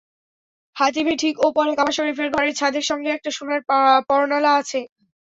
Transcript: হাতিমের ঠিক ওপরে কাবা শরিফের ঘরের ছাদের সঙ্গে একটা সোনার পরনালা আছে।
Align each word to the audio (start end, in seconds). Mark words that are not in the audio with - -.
হাতিমের 0.75 1.17
ঠিক 1.17 1.35
ওপরে 1.47 1.71
কাবা 1.77 1.91
শরিফের 1.91 2.29
ঘরের 2.35 2.57
ছাদের 2.59 2.85
সঙ্গে 2.89 3.09
একটা 3.11 3.29
সোনার 3.37 3.61
পরনালা 4.09 4.51
আছে। 4.61 4.79